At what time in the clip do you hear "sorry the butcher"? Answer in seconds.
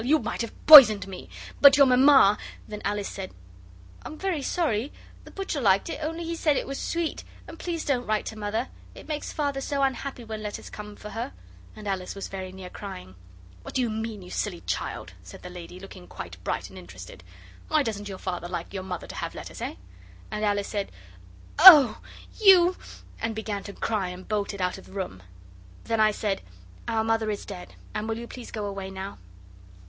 4.41-5.61